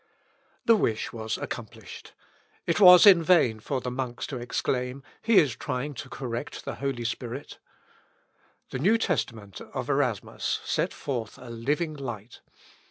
The 0.65 0.75
wish 0.75 1.13
was 1.13 1.37
accomplished. 1.37 2.13
It 2.65 2.79
was 2.79 3.05
in 3.05 3.21
vain 3.21 3.59
for 3.59 3.81
the 3.81 3.91
monks 3.91 4.25
to 4.25 4.37
exclaim, 4.37 5.03
"He 5.21 5.37
is 5.37 5.55
trying 5.55 5.93
to 5.93 6.09
correct 6.09 6.65
the 6.65 6.73
Holy 6.73 7.03
Spirit." 7.05 7.59
The 8.71 8.79
new 8.79 8.97
Testament 8.97 9.61
of 9.61 9.91
Erasmus 9.91 10.59
sent 10.65 10.91
forth 10.91 11.37
a 11.37 11.51
living 11.51 11.93
light. 11.93 12.39